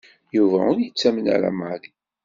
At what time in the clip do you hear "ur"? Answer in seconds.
0.71-0.77